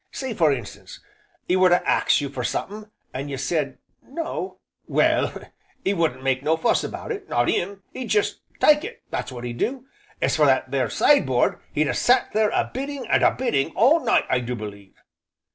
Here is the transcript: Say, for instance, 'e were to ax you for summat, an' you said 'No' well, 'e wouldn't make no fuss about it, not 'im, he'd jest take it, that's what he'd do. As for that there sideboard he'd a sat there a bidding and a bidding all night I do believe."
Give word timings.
Say, 0.11 0.33
for 0.33 0.51
instance, 0.51 0.99
'e 1.47 1.55
were 1.57 1.69
to 1.69 1.87
ax 1.87 2.21
you 2.21 2.29
for 2.29 2.43
summat, 2.43 2.89
an' 3.13 3.29
you 3.29 3.37
said 3.37 3.77
'No' 4.01 4.57
well, 4.87 5.31
'e 5.85 5.93
wouldn't 5.93 6.23
make 6.23 6.41
no 6.41 6.57
fuss 6.57 6.83
about 6.83 7.11
it, 7.11 7.29
not 7.29 7.51
'im, 7.51 7.83
he'd 7.93 8.07
jest 8.07 8.39
take 8.59 8.83
it, 8.83 9.03
that's 9.11 9.31
what 9.31 9.43
he'd 9.43 9.59
do. 9.59 9.85
As 10.19 10.35
for 10.35 10.47
that 10.47 10.71
there 10.71 10.89
sideboard 10.89 11.59
he'd 11.71 11.87
a 11.87 11.93
sat 11.93 12.33
there 12.33 12.49
a 12.49 12.71
bidding 12.73 13.05
and 13.05 13.21
a 13.21 13.29
bidding 13.29 13.69
all 13.75 14.03
night 14.03 14.25
I 14.27 14.39
do 14.39 14.55
believe." 14.55 14.95